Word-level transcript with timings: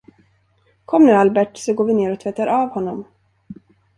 Kom 0.85 1.05
nu, 1.05 1.11
Albert, 1.17 1.57
så 1.57 1.73
går 1.73 1.85
vi 1.85 1.93
ner 1.93 2.11
och 2.11 2.19
tvättar 2.19 2.47
av 2.47 2.69
honom! 2.69 3.05